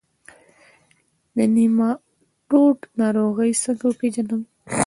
د 1.37 1.37
نیماټوډ 1.55 2.77
ناروغي 2.99 3.51
څنګه 3.63 3.83
وپیژنم؟ 3.87 4.41